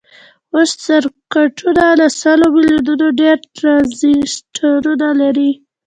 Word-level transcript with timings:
اوس 0.55 0.71
سرکټونه 0.85 1.85
له 1.99 2.07
سلو 2.21 2.45
میلیونو 2.55 3.07
ډیر 3.19 3.37
ټرانزیسټرونه 3.55 5.07
لري. 5.21 5.51